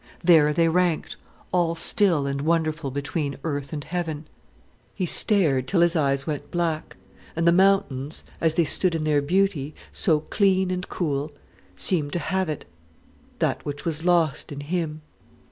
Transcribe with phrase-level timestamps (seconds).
[0.23, 1.15] There they ranked,
[1.51, 4.25] all still and wonderful between earth and heaven.
[4.95, 6.97] He stared till his eyes went black,
[7.35, 11.31] and the mountains, as they stood in their beauty, so clean and cool,
[11.75, 12.65] seemed to have it,
[13.37, 15.01] that which was lost in him.